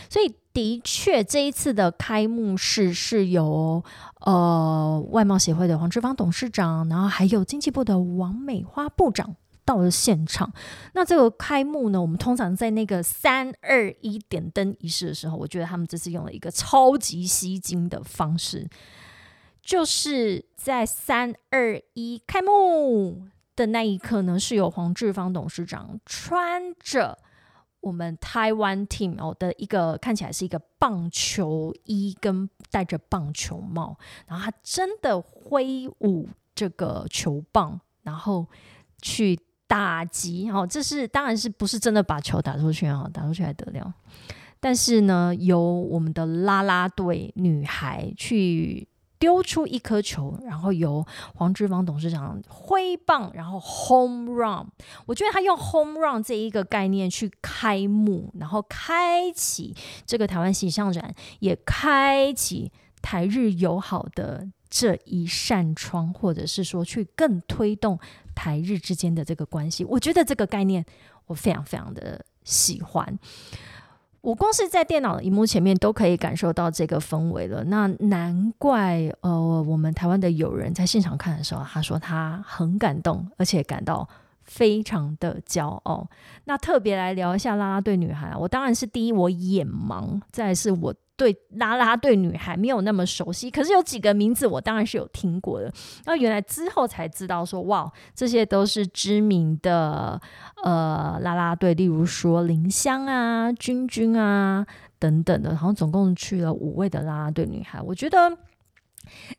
[0.10, 3.84] 所以的确，这一次的开幕式是由
[4.22, 10.52] 呃外贸协会的黄志芳董事长，然后还有经济部的王美花部长到了现场。
[10.93, 18.67] 那这个开幕呢，我们通常在那个三二一点灯仪式的时候，我觉得他们这次用了一个超级吸睛的方式。
[19.62, 27.19] 就是在三二一开幕的那一刻呢，是有黄志芳董事长穿着
[27.82, 38.46] 我们台湾 team 哦的一个看起来是一个棒球衣跟戴着棒球帽，然后他真的挥舞这个球棒，然后
[39.02, 43.10] 去打击哦，这是当然是不是真的把球打出去啊？
[43.13, 43.94] 打出去还得了？
[44.60, 48.88] 但是呢，由我们的啦啦队女孩去
[49.20, 51.06] 丢出一颗球，然后由
[51.36, 54.65] 黄志芳董事长挥棒，然后 home run。
[55.06, 68.00] 我觉得他用 home run 这一个概念去开幕，然后开启这个台湾形象展，也开启台日友好的这一扇窗，或者是说去更推动
[68.34, 69.84] 台日之间的这个关系。
[69.84, 70.86] 我觉得这个概念
[71.26, 73.20] 我非常非常的喜欢。
[74.22, 84.08] 我光是在电脑的荧幕前面都可以感受到这个氛围了，那难怪呃，我们台湾的友人在现场看的时候，他说他很感动，而且感到
[84.44, 86.08] 非常的骄傲。
[86.46, 90.94] 那特别来聊一下啦啦队女孩，我当然是第一，我眼盲，再是我。
[91.20, 95.70] 对啦啦队女孩没有那么熟悉，可是有几个名字我当然是有听过的。
[96.06, 100.22] 那原来之后才知道说，哇，这些都是知名的
[100.63, 104.65] 呃啦啦队，例如说林香啊、君君啊
[104.98, 105.50] 等等的。
[105.50, 107.82] 然后总共去了五位的啦啦队女孩。
[107.82, 108.38] 我觉得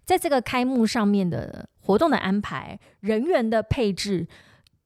[0.04, 4.28] 在这个开幕上面的活动的安排、人员的配置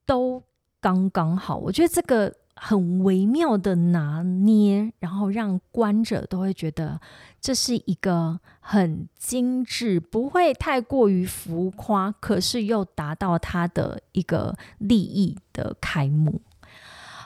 [0.06, 0.40] 都
[0.80, 1.56] 刚刚好。
[1.56, 2.32] 我觉得这个。
[2.56, 7.00] 很微妙的拿捏，然后让观者都会觉得
[7.40, 16.40] 这是一个很精致，不会太过于浮夸，可是又达到他的一个利益的开幕。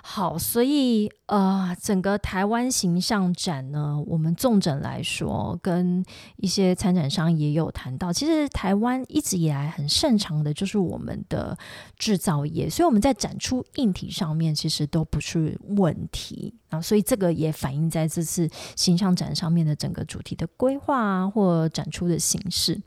[0.03, 6.05] 好，所以呃，整个台湾形象展呢，我们重整来说，跟
[6.37, 11.57] 一些参展商也有谈到，其实台湾一直以来很擅长的就是我们的
[11.99, 22.81] 制造业，所以我们在展出硬体上面其实都不是问题啊，所以这个也反映在这次形象展上面的整个主题的规划啊，或展出的形式。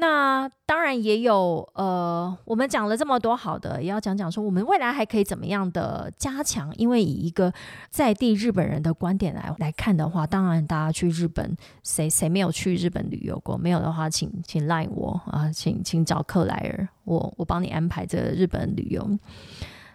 [0.00, 6.72] 那当然也有，呃，我们讲了这么多好的，也要讲讲说我们未来还可以怎么样的加强。
[6.76, 7.52] 因为以一个
[7.90, 13.58] 在地日本人的观点来来看的话，当然大家去日本，谁谁没有去日本旅游过？
[13.58, 19.18] 没有的话，请请赖我啊，请请找克莱尔，我我帮你安排这日本旅游。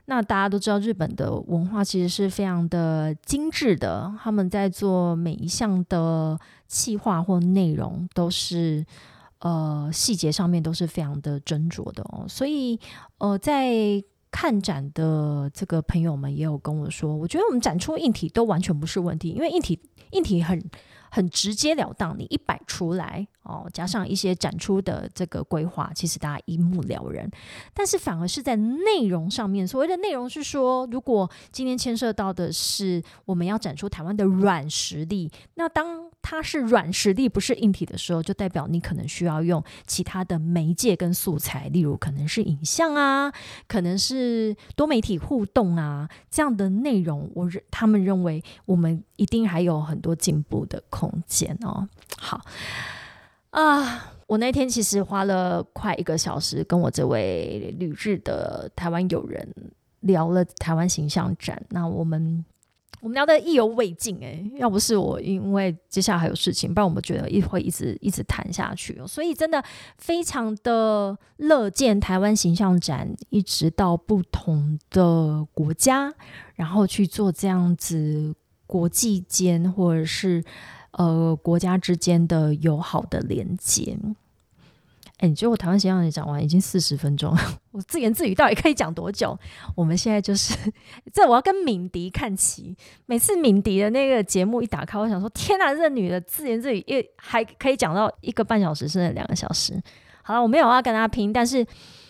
[0.07, 6.37] 那大家都知道，日本的文化其实是非常的精致的，他们在做每一项的
[6.67, 8.85] 企划或内容都是。
[9.43, 12.79] 呃，细节上面都是非常的斟酌的哦，所以
[13.19, 13.71] 呃，在
[14.31, 19.79] 看展的这个朋友们也有跟我说，我觉得我们展出硬体都完全不是问题，因为硬体
[20.11, 20.61] 硬体很。
[21.15, 27.29] 很直截了当，你一摆出来哦，加上一些展出的这个规划，其实大家一目了然。
[27.71, 43.31] 但是反而是在内容上面，所谓的内容是说，如果今天牵涉到的是我们要展出台湾的软实力，那当它是软实力不是硬体的时候，就代表你可能需要用其他的媒介跟素材，例如可能是影像啊，
[43.67, 47.29] 可能是多媒体互动啊这样的内容。
[47.35, 51.03] 我认他们认为我们一定还有很多进步的空。
[51.27, 52.39] 间哦，好
[53.51, 54.13] 啊！
[54.27, 59.47] 我那天其实花了快一个小时，跟我这位旅日的台湾友人
[59.99, 61.61] 聊了台湾形象展。
[61.69, 62.45] 那我们
[63.01, 69.01] 我们聊的意犹未尽哎，要不是我因为接下来还有事情，不然我们觉得一会一直一直谈下去。
[69.05, 69.63] 所以真的
[69.97, 76.13] 非常的乐见台湾形象展一直到不同的国家，
[76.55, 78.33] 然后去做这样子
[78.65, 80.43] 国际间或者是。
[80.95, 83.97] 呃，国家之间的友好的连接。
[85.19, 87.33] 哎，你觉得我台湾形象你讲完，已经四十分钟，
[87.71, 89.37] 我自言自语到底可以讲多久？
[89.75, 90.53] 我们现在就是
[91.13, 92.75] 这，我要跟敏迪看齐。
[93.05, 99.81] 每次敏迪的那个节目一打开，我想说，天哪，这女的自言自语，也还可以讲到一个半小时，甚至两个小时。
[100.23, 101.65] 好了，我没有要跟他拼，但是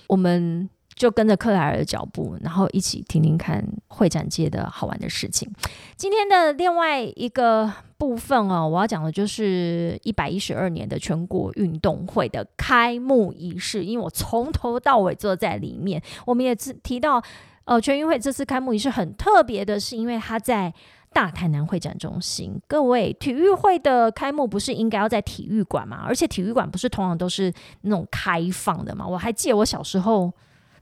[0.08, 0.70] 我们。
[0.96, 5.52] 就跟着克莱尔的脚步，然后一起听听看会展界的好玩的事情。
[5.96, 13.84] 今天的另外一个部分哦，我要讲的就是一百一十二年的全国运动会的开幕仪式。
[13.84, 17.22] 因为我从头到尾坐在里面，我们也提到，
[17.66, 20.74] 呃，全运会这次开幕仪式很特别的是，因为它在
[21.12, 22.60] 大台南会展中心。
[22.68, 26.04] 各位，体育会的开幕不是应该要在体育馆吗？
[26.06, 29.08] 而且体育馆不是通常都是那种开放的吗？
[29.08, 30.32] 我还记得我小时候。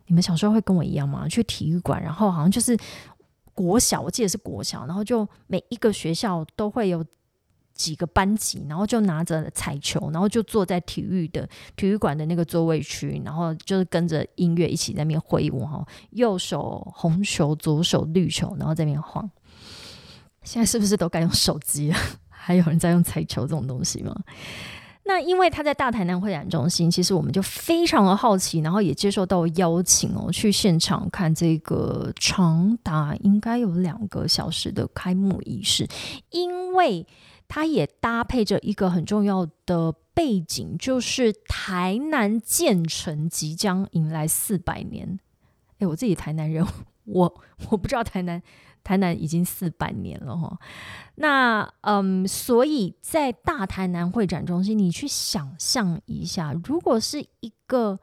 [0.08, 1.28] 你们小时候会跟我一样吗？
[1.28, 2.78] 去体育馆，然后好像就是
[3.54, 7.06] 国小，我记得是国小，然后就每一个学校都会有
[7.74, 19.30] 几个班级，然后就拿着彩球，然后就坐在体育的体育馆的那个座位区，然后就是跟着音乐一起在那边挥舞哈，右手红球，左手绿球，然后在那边晃。
[20.44, 21.98] 现在是不是都该用手机了？
[22.30, 24.16] 还有人在用彩球这种东西吗？
[25.04, 35.88] 那因为他在大台南会展中心，其实我们就非常的好奇，然后也接受到邀请哦，去现场看这个长达应该有两个小时的开幕仪式，
[36.30, 37.06] 因为
[37.48, 45.20] 它也搭配着一个很重要的背景，就是台南建成即将迎来四百年。
[45.80, 46.66] 哎，我自己台南人，
[47.06, 47.42] 我
[47.72, 48.42] 我不知道台南。
[48.84, 50.60] 台南已经四百年了哈，
[51.16, 58.00] 那嗯，所以在大台南会展中心，你去想象一下，如果是一个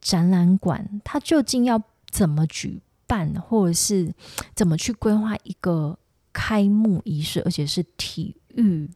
[0.00, 4.12] 展览馆，它究竟要怎么举办，或者是
[4.54, 5.98] 怎么去规划一个
[6.32, 8.90] 开幕仪式，而且是体育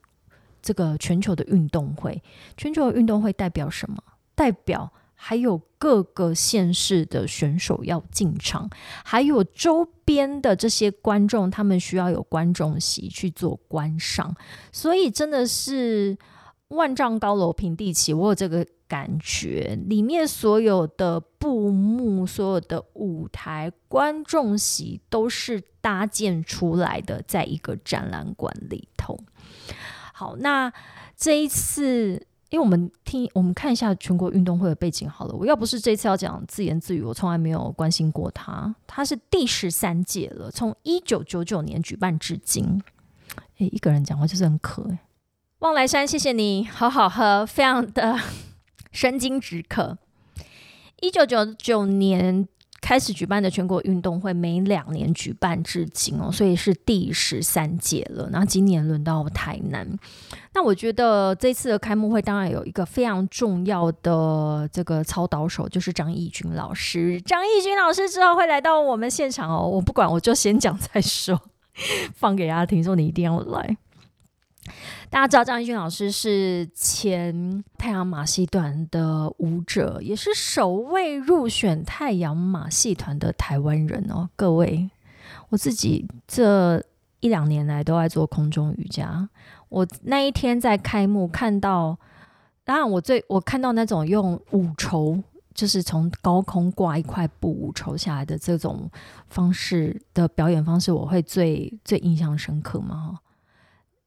[0.61, 2.23] 这个全球的运动会？
[2.57, 3.97] 全球的运动会代表什么？
[4.35, 4.93] 代表？
[5.27, 8.69] 还有各个县市的选手要进场，
[9.03, 14.37] 还有周边的这些观众，他们需要有观众席去做观赏，
[14.71, 16.15] 所以真的是
[16.69, 19.79] 万丈高楼平地起，我有这个感觉。
[19.87, 29.19] 里面所有的布幕、所有的舞台、观众席都是搭建出来的，在一个展览馆里头。
[30.13, 30.71] 好，那
[31.17, 32.27] 这一次。
[32.51, 35.35] 因为我们听，我们看一下全国运动会的背景好了。
[35.35, 38.75] 我要不是这次要讲自言自语，我从来没有关心过它。
[38.87, 42.83] 它是第十三届了，从一九九九年举办至今。
[43.59, 44.87] 诶，一个人讲话就是很渴。
[45.59, 48.21] 望来山，谢谢你，好好喝，非常的
[48.93, 49.99] 生津止渴。
[51.01, 52.47] 一九九九年。
[52.85, 58.29] 开始举办的全国运动会，每两年举办至今哦，所以是第十三届了。
[58.31, 59.89] 那今年轮到台南，
[60.53, 67.19] 那我觉得这次的开幕会当然有一个非常重要的这个操导手，就是张义军老师。
[67.23, 71.41] 张义军老师之后会来到我们现场哦，我不管，我就先讲再说，
[72.15, 73.79] 放给大家听，说你一定要来。
[75.11, 84.29] 大家知道张艺军老师是前太阳马戏团的舞者，也是首位入选太阳马戏团的台湾人哦。
[84.35, 84.91] 各位，
[85.51, 86.83] 我自己这
[87.21, 89.29] 一两年来都在做空中瑜伽。
[89.69, 91.99] 我那一天在开幕看到，
[92.65, 95.23] 当然我最我看到那种用五绸，
[95.55, 98.91] 就是从高空挂一块布五绸下来的这种
[99.29, 103.19] 方式的表演方式，我会最最印象深刻嘛。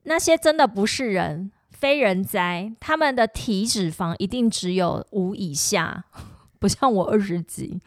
[0.07, 2.73] 那些真的不是人，非人哉。
[2.79, 6.05] 他们的体脂肪一定只有五以下，
[6.59, 7.79] 不像我二十几。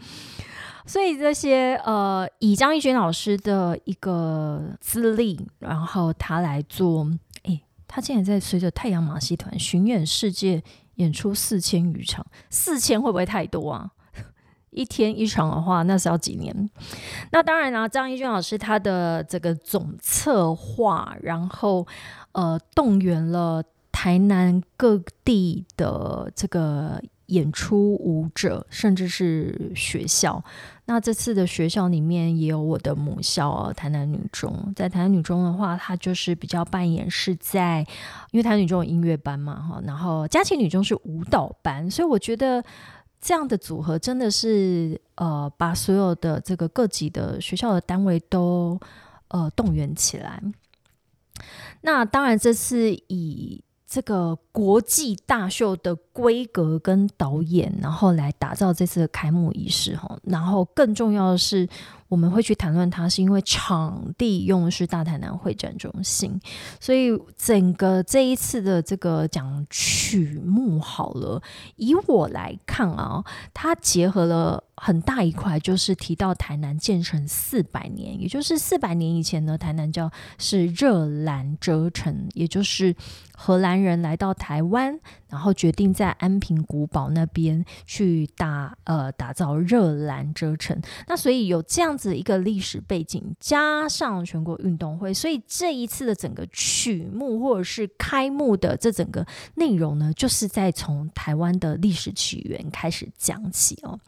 [0.85, 7.11] 所以这些呃，以张艺军老师的一个资历，然后他来做，
[7.45, 10.63] 诶，他竟然在随着太阳马戏团巡演世界
[10.97, 13.91] 演出四千余场，四千会不会太多啊？
[14.71, 16.71] 一天一场的话，那是要几年？
[17.33, 21.87] 那当然啦，张一军老师他的这个总策划，然后
[22.33, 30.43] 呃，动员了台南各地的这个演出舞者，甚至是学校。
[30.85, 34.73] 那这次的学校里面也有我的母校台南女中。
[34.77, 37.85] 在台南女中的话，她就是比较扮演是在，
[38.31, 42.63] 因为台南女中有音乐班嘛，哈，然后佳琪女中是舞蹈班，所以我觉得。
[43.21, 48.81] 这样的组合真的是呃，把所有的这个各级的学校的单位都
[49.29, 50.43] 呃动员起来。
[51.83, 60.19] 那当然，这次以这个国际大秀的规格跟导演，然后来打造这次的开幕仪式哈。
[60.25, 61.69] 然后更重要的是。
[62.11, 66.41] 我们会去谈论它，是因为场地用的是大台南会展中心，
[66.81, 71.41] 所以整个这一次的这个讲曲目好了，
[71.77, 82.93] 以我来看啊，它结合了很大一块，就是提到台南建成四百年，也就是四百年以前呢，台南叫是热兰遮城，也就是
[83.37, 84.99] 荷兰人来到台湾，
[85.29, 91.97] 然后决定在安平古堡那边去打呃打造热兰遮城，那所以有这样。
[92.01, 99.27] 子一个历史背景，加上全国运动会，所以这一次的整个曲目或者是开幕的这整个
[99.57, 104.01] 内容呢，就是在从台湾的历史起源开始讲起哦。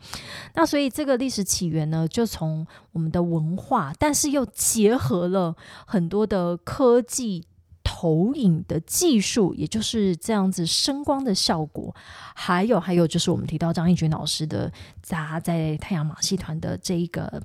[0.55, 5.55] 那所以这个历史起源呢，就从我们的文化，但是又结合了
[5.87, 7.45] 很多的科技。
[7.85, 11.93] 投影的技术，也就是这样子声光的效果，
[12.33, 14.73] 还有还有就是我们提到张艺军老师的
[15.09, 17.43] 他在太阳马戏团的这一个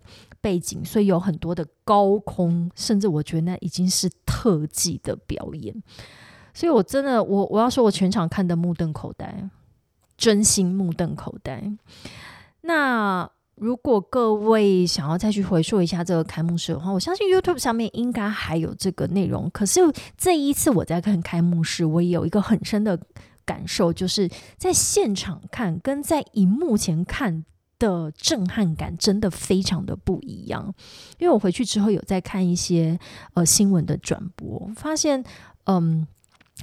[0.47, 5.83] 背景，所以有很多的高空，甚至我觉得那已经是特技的表演。
[6.53, 9.49] 所以我真的，我我要说，我全场看的目瞪口呆，
[10.15, 11.61] 真心目瞪口呆。
[12.61, 19.49] 那如果各位想要再去回溯一下这个开幕式的话，我相信 YouTube 上面应该还有这个内容。
[19.49, 19.81] 可是
[20.17, 22.97] 这一次我在看开幕式，我也有一个很深的
[23.43, 27.43] 感受，就是在现场看跟在荧幕前看
[27.79, 30.73] 的震撼感真的非常的不一样。
[31.17, 32.99] 因为我回去之后有在看一些
[33.33, 35.23] 呃新闻的转播，发现
[35.65, 36.07] 嗯，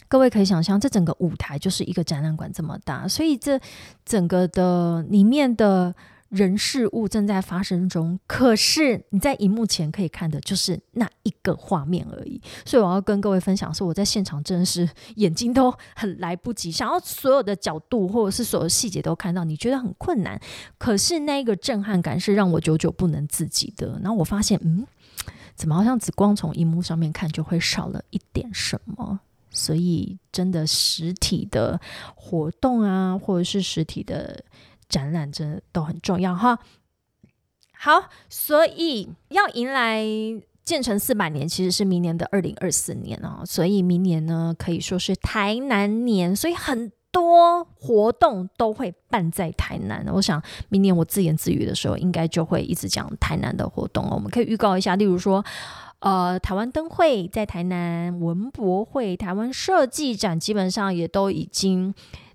[0.09, 3.61] 各位可以想象，这整个舞台就是一个展览馆这么大，所以这
[4.05, 5.95] 整个的里面的。
[6.35, 12.43] 人事物正在发生中，可是你在荧幕前可以看的就是那一个画面而已。
[12.66, 20.41] 所以我要跟各位分享，是我在现场真的是眼睛都很来不及，想要所有的角度或者是所有细节都看到，你觉得很困难。
[20.76, 24.01] 可是那一个震撼感是让我久久不能自己的。
[24.03, 24.85] 然后我发现，嗯，
[25.55, 29.20] 怎么好像只光从荧幕上面看就会少了一点什么？
[29.51, 31.80] 所以真的实体的
[32.16, 34.43] 活动啊，或者是实体的。
[34.89, 36.59] 展览真的都很重要哈。
[37.76, 40.03] 好，所以要迎来
[40.62, 43.43] 建成四百年，其实是明年的二零二四年啊。
[43.45, 50.07] 所以明年呢，可以说是台南年，所以很多活动都会办在台南。
[50.14, 55.45] 我想明年我自言自语的时候，应该就会一直讲台南的活动我们可以预告一下，例如说，
[55.99, 61.95] 呃，台湾灯会在台南，文博会、台湾设计展，基本上也都已经。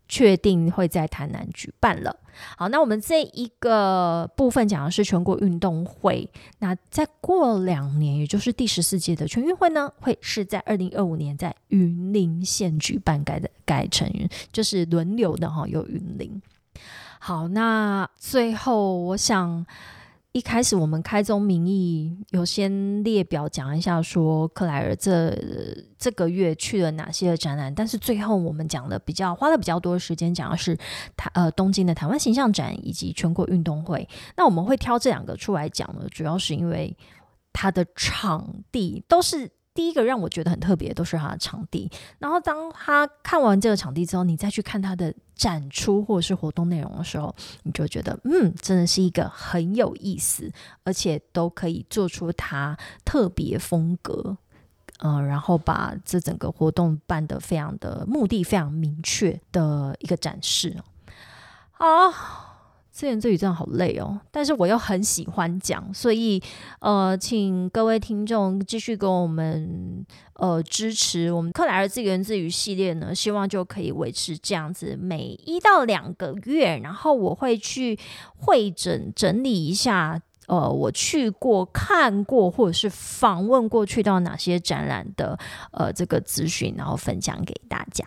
[0.10, 2.14] 确定会在台南举办了。
[2.58, 6.30] 好，那我们这一个部分讲的是全国运动会。
[6.58, 14.12] 那再过两年，也就是第十四届的全运会呢，会是在二零二五年在云林县举办，改的改成
[14.52, 16.42] 就是轮流的哈，有云林。
[17.20, 19.66] 好，那最后我想。
[20.32, 25.36] 一开始我们开宗明义有先列表讲一下，说克莱尔这
[25.98, 30.78] 这个月去了哪些的展览，但是最后我们讲的比较花了比较多的时间讲的是
[31.18, 34.08] 台呃东京的台湾形象展以及全国运动会。
[34.38, 36.96] 那我们会挑这两个出来讲呢，主要是因为
[37.52, 39.52] 它的场地都是。
[39.80, 41.90] 第一个让我觉得很特别，都是它的场地。
[42.18, 50.52] 然后当他看完这个场地之后，你再去看他的展出或者是活动内容的时候，你就觉得，嗯，真的是一个很有意思，
[50.84, 54.36] 而且都可以做出他特别风格，
[55.00, 60.76] 嗯，然后把这整个活动办得非常的目的非常明确的一个展示。
[61.72, 62.49] 好。
[63.00, 66.44] 自言自语真的好累哦，但是我又很喜欢讲，所以
[66.82, 77.98] 呃，请各位听众继续跟我们呃支持我们克莱尔自言自语系列呢，希望就可以维持这样子，每一到两个月，然后我会去
[78.36, 85.40] 会诊整理一下，呃，我去过、看过或者是访问过去到哪些展览的
[85.72, 88.06] 呃这个资讯，然后分享给大家。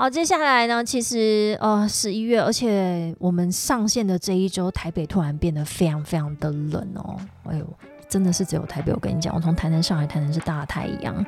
[0.00, 0.84] 好，接下来呢？
[0.84, 7.16] 其实呃，十一月，而且我们上线的这一周，台北突然变得非常非常的冷哦。
[7.42, 7.66] 哎呦，
[8.08, 8.92] 真的是只有台北。
[8.92, 11.26] 我跟你讲，我从台南上海，台南是大太阳。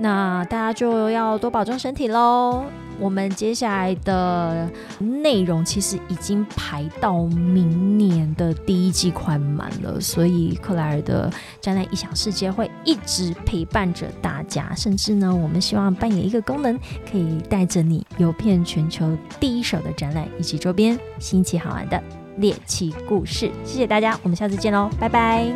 [0.00, 2.64] 那大家就要多保重身体喽。
[2.98, 11.32] 我们接下来的内容其实已经排到明年的第一季快满了，所以克莱尔的
[11.62, 16.78] 展览异想世界会一直陪伴着大家，甚至呢，我们希望扮演一个功能，
[17.10, 22.02] 可以带着你游遍全球第一手的展览以及周边新奇好玩的
[22.36, 23.50] 猎奇故事。
[23.64, 25.50] 谢谢大家，我们下次见喽，拜拜。